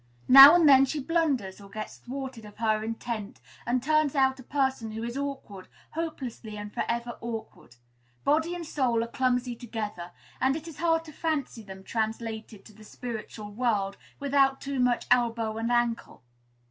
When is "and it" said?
10.41-10.67